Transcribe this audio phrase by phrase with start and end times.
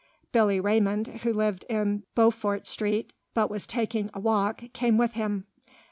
[0.31, 5.45] Billy Raymond, who lived in Beaufort Street, but was taking a walk, came with him.